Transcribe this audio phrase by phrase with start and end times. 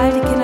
[0.00, 0.39] alte Kinder.